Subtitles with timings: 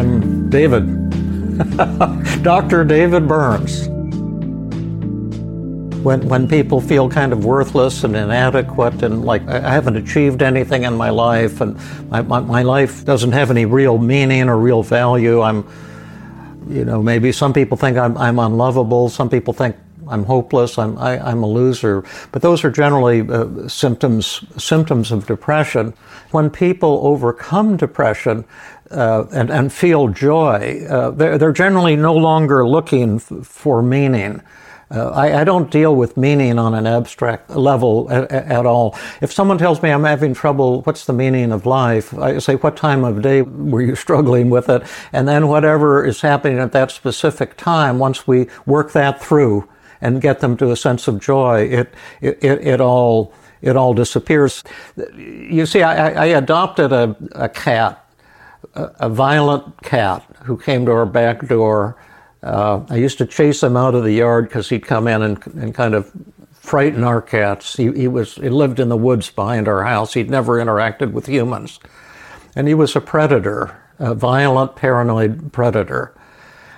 [0.00, 1.10] I'm David,
[2.42, 2.84] Dr.
[2.84, 3.86] David Burns.
[6.02, 10.84] When, when people feel kind of worthless and inadequate and like I haven't achieved anything
[10.84, 11.76] in my life and
[12.08, 15.68] my, my, my life doesn't have any real meaning or real value, I'm,
[16.66, 19.76] you know, maybe some people think I'm, I'm unlovable, some people think
[20.10, 22.04] I'm hopeless, I'm, I, i am a loser.
[22.32, 25.94] But those are generally uh, symptoms, symptoms of depression.
[26.32, 28.44] When people overcome depression,
[28.90, 34.42] uh, and, and, feel joy, uh, they're, they're, generally no longer looking f- for meaning.
[34.92, 38.98] Uh, I, I, don't deal with meaning on an abstract level at, at, all.
[39.20, 42.12] If someone tells me I'm having trouble, what's the meaning of life?
[42.18, 44.82] I say, what time of day were you struggling with it?
[45.12, 49.68] And then whatever is happening at that specific time, once we work that through
[50.00, 54.64] and get them to a sense of joy, it, it, it, all, it all disappears.
[55.16, 58.00] You see, I, I adopted a, a cat
[58.74, 61.96] a, violent cat who came to our back door.
[62.42, 65.46] Uh, I used to chase him out of the yard because he'd come in and,
[65.46, 66.10] and kind of
[66.52, 67.76] frighten our cats.
[67.76, 70.14] He, he, was he lived in the woods behind our house.
[70.14, 71.80] He'd never interacted with humans,
[72.54, 76.14] and he was a predator, a violent, paranoid predator.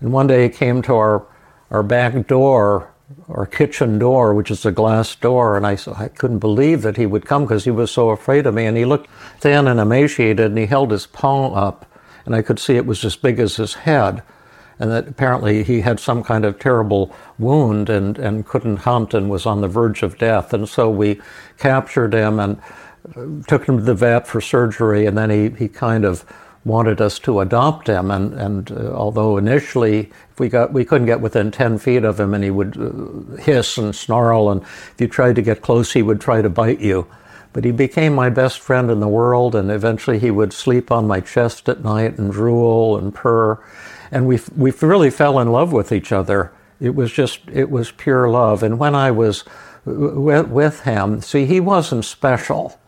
[0.00, 1.26] And one day he came to our
[1.70, 2.92] our back door
[3.28, 7.06] our kitchen door, which is a glass door, and I, I couldn't believe that he
[7.06, 8.66] would come because he was so afraid of me.
[8.66, 9.10] And he looked
[9.40, 11.90] thin and emaciated, and he held his palm up,
[12.24, 14.22] and I could see it was as big as his head,
[14.78, 19.28] and that apparently he had some kind of terrible wound and, and couldn't hunt and
[19.28, 20.52] was on the verge of death.
[20.52, 21.20] And so we
[21.58, 22.60] captured him and
[23.16, 26.24] uh, took him to the vet for surgery, and then he, he kind of
[26.66, 28.10] wanted us to adopt him.
[28.10, 32.34] And, and uh, although initially we got we couldn't get within 10 feet of him,
[32.34, 36.02] and he would uh, hiss and snarl, and if you tried to get close, he
[36.02, 37.06] would try to bite you.
[37.52, 41.06] But he became my best friend in the world, and eventually he would sleep on
[41.06, 43.58] my chest at night and drool and purr,
[44.10, 46.52] and we we really fell in love with each other.
[46.80, 48.62] It was just it was pure love.
[48.62, 49.44] And when I was
[49.86, 52.78] with, with him, see, he wasn't special.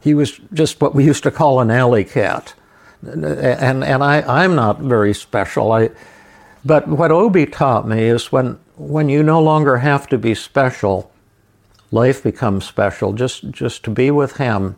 [0.00, 2.54] He was just what we used to call an alley cat
[3.02, 5.72] and and I I'm not very special.
[5.72, 5.90] I,
[6.64, 11.12] but what Obi taught me is when when you no longer have to be special,
[11.90, 13.12] life becomes special.
[13.12, 14.76] Just just to be with him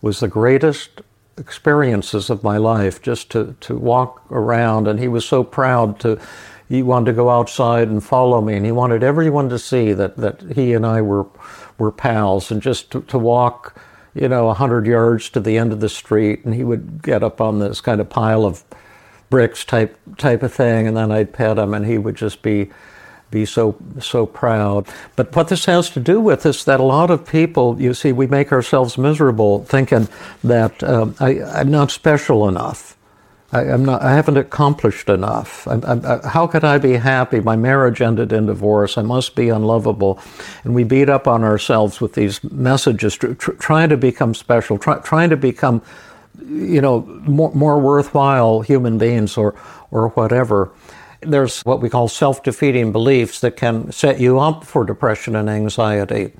[0.00, 1.02] was the greatest
[1.36, 3.02] experiences of my life.
[3.02, 6.18] Just to to walk around, and he was so proud to.
[6.66, 10.16] He wanted to go outside and follow me, and he wanted everyone to see that,
[10.16, 11.26] that he and I were
[11.76, 13.78] were pals, and just to, to walk
[14.14, 17.40] you know, 100 yards to the end of the street, and he would get up
[17.40, 18.64] on this kind of pile of
[19.30, 22.70] bricks type type of thing, and then I'd pet him, and he would just be
[23.30, 24.86] be so so proud.
[25.16, 28.12] But what this has to do with is that a lot of people, you see,
[28.12, 30.08] we make ourselves miserable thinking
[30.44, 32.96] that um, I, I'm not special enough.
[33.54, 34.02] I, am not.
[34.02, 35.68] I haven't accomplished enough.
[35.68, 37.38] I'm, I'm, uh, how could I be happy?
[37.38, 38.98] My marriage ended in divorce.
[38.98, 40.18] I must be unlovable,
[40.64, 44.76] and we beat up on ourselves with these messages, tr- tr- trying to become special,
[44.76, 45.82] try, trying to become,
[46.44, 49.54] you know, more, more worthwhile human beings or
[49.92, 50.72] or whatever.
[51.20, 55.48] There's what we call self defeating beliefs that can set you up for depression and
[55.48, 56.32] anxiety.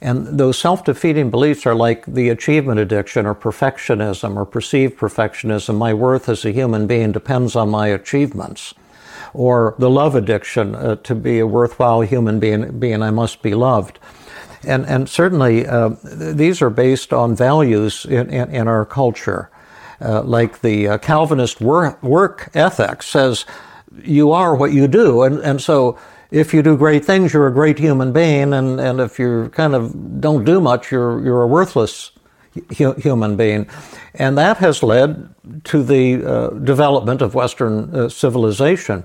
[0.00, 5.76] And those self defeating beliefs are like the achievement addiction or perfectionism or perceived perfectionism.
[5.76, 8.74] My worth as a human being depends on my achievements.
[9.34, 13.54] Or the love addiction uh, to be a worthwhile human being, being, I must be
[13.54, 13.98] loved.
[14.64, 19.50] And, and certainly uh, these are based on values in, in, in our culture.
[20.00, 23.44] Uh, like the uh, Calvinist work, work ethic says,
[24.02, 25.22] you are what you do.
[25.22, 25.98] And, and so
[26.30, 28.52] if you do great things, you're a great human being.
[28.52, 32.12] And, and if you kind of don't do much, you're, you're a worthless
[32.76, 33.68] hu- human being.
[34.14, 35.34] And that has led
[35.64, 39.04] to the uh, development of Western uh, civilization.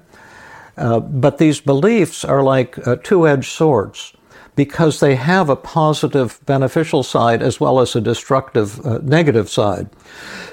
[0.75, 4.14] Uh, but these beliefs are like two edged swords
[4.55, 9.89] because they have a positive beneficial side as well as a destructive uh, negative side.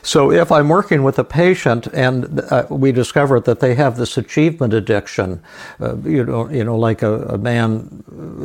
[0.02, 4.16] So if I'm working with a patient and uh, we discover that they have this
[4.16, 5.42] achievement addiction,
[5.80, 8.02] uh, you know, you know, like a, a, man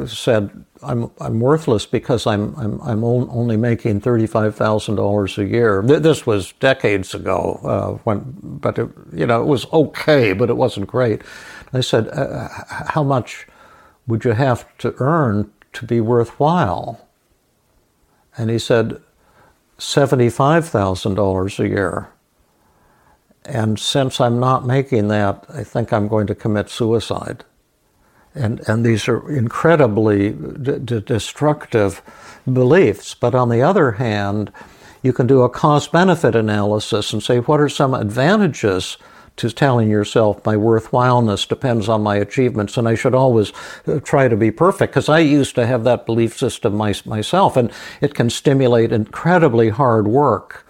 [0.08, 5.46] said, I'm I'm worthless because I'm I'm I'm only making thirty five thousand dollars a
[5.46, 5.82] year.
[5.82, 10.58] This was decades ago, uh, when but it, you know it was okay, but it
[10.58, 11.22] wasn't great.
[11.74, 13.48] I said, uh, how much?
[14.08, 17.08] Would you have to earn to be worthwhile?
[18.38, 19.02] And he said,
[19.78, 22.10] $75,000 a year.
[23.44, 27.44] And since I'm not making that, I think I'm going to commit suicide.
[28.34, 32.02] And, and these are incredibly d- d- destructive
[32.52, 33.14] beliefs.
[33.14, 34.52] But on the other hand,
[35.04, 38.98] you can do a cost benefit analysis and say, what are some advantages
[39.38, 43.52] to telling yourself my worthwhileness depends on my achievements and I should always
[43.88, 47.58] uh, try to be perfect because I used to have that belief system my, myself
[47.58, 47.72] and
[48.02, 50.65] it can stimulate incredibly hard work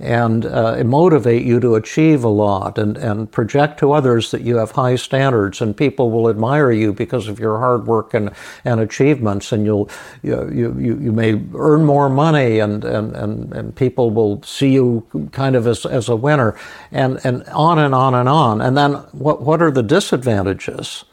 [0.00, 4.56] and uh, motivate you to achieve a lot and, and project to others that you
[4.56, 8.30] have high standards and people will admire you because of your hard work and,
[8.64, 9.90] and achievements and you'll
[10.22, 15.06] you, you, you may earn more money and, and, and, and people will see you
[15.32, 16.56] kind of as, as a winner
[16.90, 18.62] and, and on and on and on.
[18.62, 21.04] And then what, what are the disadvantages?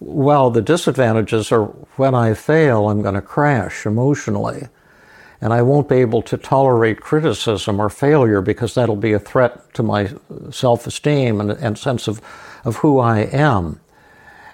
[0.00, 1.66] Well the disadvantages are
[1.96, 4.68] when I fail I'm going to crash emotionally
[5.40, 9.72] and I won't be able to tolerate criticism or failure because that'll be a threat
[9.74, 10.10] to my
[10.50, 12.20] self esteem and, and, sense of,
[12.64, 13.80] of who I am.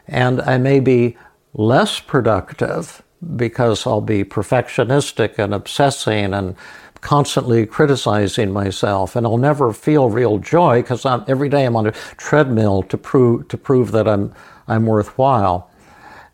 [0.07, 1.17] And I may be
[1.55, 3.03] less productive
[3.37, 6.55] because I'll be perfectionistic and obsessing and
[7.01, 11.93] constantly criticizing myself and I'll never feel real joy because every day I'm on a
[12.17, 14.35] treadmill to prove to prove that I'm
[14.67, 15.71] I'm worthwhile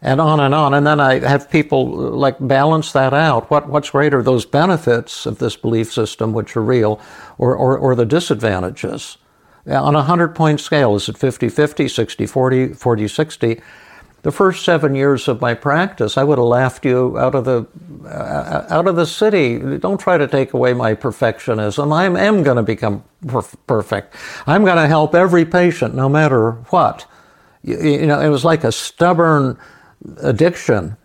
[0.02, 0.75] and on and on.
[0.75, 3.50] And then I have people like balance that out.
[3.50, 7.00] What, what's greater, those benefits of this belief system, which are real,
[7.38, 9.19] or, or, or the disadvantages?
[9.67, 13.61] On a 100 point scale, is it 50 50, 60 40, 40 60?
[14.23, 17.67] The first seven years of my practice, I would have laughed you out of the
[18.06, 19.58] uh, out of the city.
[19.79, 21.91] Don't try to take away my perfectionism.
[21.93, 24.14] I am going to become perf- perfect.
[24.46, 27.06] I'm going to help every patient, no matter what.
[27.62, 29.58] You, you know, it was like a stubborn
[30.19, 30.97] addiction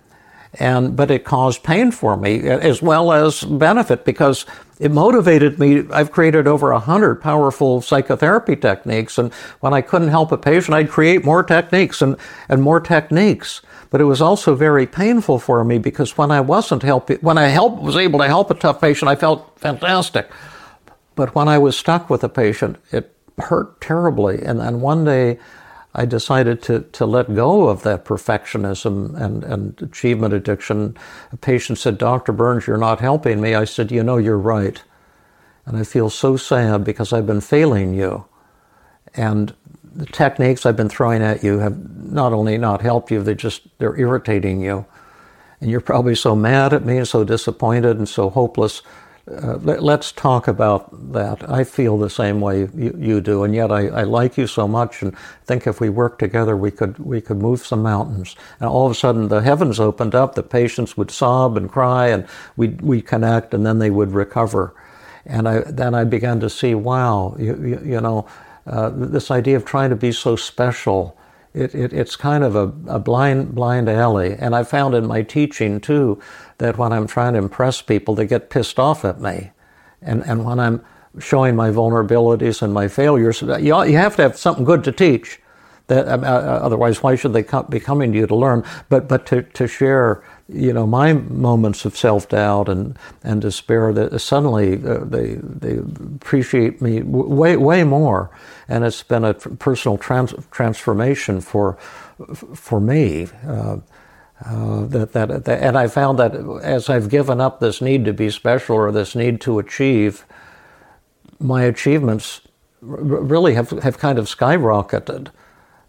[0.59, 4.45] and but it caused pain for me as well as benefit because
[4.79, 5.83] it motivated me.
[5.91, 10.75] I've created over a hundred powerful psychotherapy techniques and when i couldn't help a patient
[10.75, 12.17] i'd create more techniques and,
[12.49, 13.61] and more techniques.
[13.89, 17.47] But it was also very painful for me because when i wasn't helping when i
[17.47, 20.29] help, was able to help a tough patient i felt fantastic.
[21.15, 25.37] But when i was stuck with a patient it hurt terribly and then one day
[25.97, 30.97] I decided to, to let go of that perfectionism and, and achievement addiction.
[31.31, 32.33] A patient said, Dr.
[32.33, 33.55] Burns, you're not helping me.
[33.55, 34.83] I said, You know, you're right.
[35.65, 38.25] And I feel so sad because I've been failing you.
[39.13, 39.53] And
[39.95, 41.77] the techniques I've been throwing at you have
[42.11, 44.85] not only not helped you, they just, they're irritating you.
[45.61, 48.81] And you're probably so mad at me and so disappointed and so hopeless
[49.31, 51.49] uh, let, us talk about that.
[51.49, 54.67] I feel the same way you, you do, and yet I, I, like you so
[54.67, 58.35] much, and think if we work together, we could we could move some mountains.
[58.59, 60.35] And all of a sudden, the heavens opened up.
[60.35, 64.75] The patients would sob and cry, and we we connect, and then they would recover.
[65.25, 68.27] And I then I began to see, wow, you, you, you know,
[68.67, 71.17] uh, this idea of trying to be so special
[71.55, 74.35] it, it, it's kind of a, a blind blind alley.
[74.37, 76.19] And I found in my teaching too
[76.57, 79.51] that when I'm trying to impress people, they get pissed off at me,
[80.01, 80.83] and and when I'm
[81.19, 85.39] showing my vulnerabilities and my failures, you, you have to have something good to teach.
[85.87, 88.63] That uh, uh otherwise, why should they come, be coming to you to learn?
[88.89, 93.91] But but to, to share you know, my moments of self doubt and, and despair
[93.93, 98.29] that suddenly uh, they they appreciate me way way more,
[98.67, 101.73] and it's been a personal trans- transformation for
[102.55, 103.27] for me.
[103.47, 103.77] Uh,
[104.45, 108.13] uh, that, that, that, and I found that as I've given up this need to
[108.13, 110.25] be special or this need to achieve,
[111.39, 112.41] my achievements
[112.81, 115.29] really have, have kind of skyrocketed.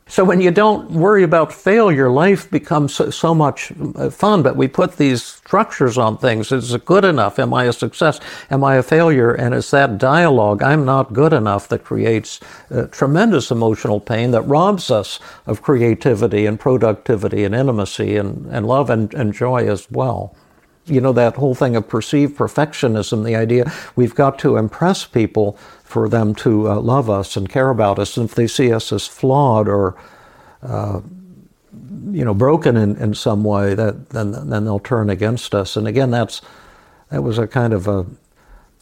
[0.08, 4.40] So when you don't worry about failure, life becomes so, so, much uh, fun.
[4.44, 6.52] But we put these structures on things.
[6.52, 7.40] Is it good enough?
[7.40, 8.20] Am I a success?
[8.48, 9.32] Am I a failure?
[9.32, 12.38] And it's that dialogue, I'm not good enough, that creates
[12.70, 18.64] uh, tremendous emotional pain that robs us of creativity and productivity and intimacy and, and
[18.64, 20.36] love and, and joy as well.
[20.86, 25.58] You know, that whole thing of perceived perfectionism, the idea we've got to impress people
[25.82, 28.16] for them to uh, love us and care about us.
[28.16, 29.96] And if they see us as flawed or,
[30.62, 31.00] uh,
[32.10, 35.76] you know, broken in, in some way, that then then they'll turn against us.
[35.76, 36.40] And again, that's
[37.10, 38.06] that was a kind of a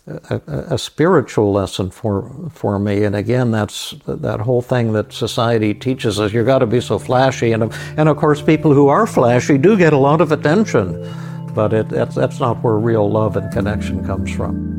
[0.07, 3.05] a, a, spiritual lesson for for me.
[3.05, 6.33] And again, that's that whole thing that society teaches us.
[6.33, 9.77] You've got to be so flashy, and and of course, people who are flashy do
[9.79, 11.03] get a lot of attention,
[11.55, 14.75] but it, that's that's not where real love and connection comes from.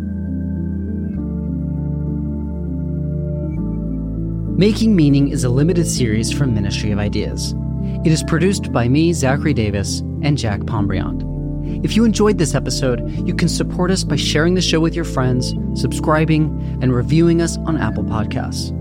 [4.57, 7.53] Making Meaning is a limited series from Ministry of Ideas.
[8.05, 11.23] It is produced by me, Zachary Davis, and Jack Pombriant.
[11.83, 15.03] If you enjoyed this episode, you can support us by sharing the show with your
[15.03, 18.71] friends, subscribing, and reviewing us on Apple Podcasts.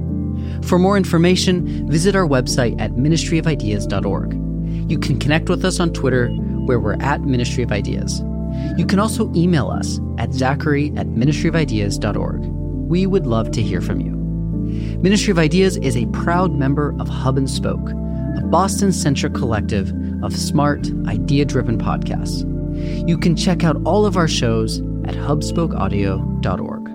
[0.64, 4.90] For more information, visit our website at ministryofideas.org.
[4.90, 6.28] You can connect with us on Twitter,
[6.64, 8.22] where we're at Ministry of Ideas.
[8.76, 12.40] You can also email us at zachary at ministryofideas.org.
[12.88, 14.12] We would love to hear from you.
[15.00, 19.92] Ministry of Ideas is a proud member of Hub and Spoke, a Boston centric collective
[20.22, 22.48] of smart, idea driven podcasts.
[23.08, 26.93] You can check out all of our shows at hubspokeaudio.org.